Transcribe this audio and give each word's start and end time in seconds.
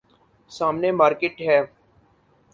سامنے 0.51 0.91
مارکیٹ 0.91 1.35
ہے۔ 1.41 1.59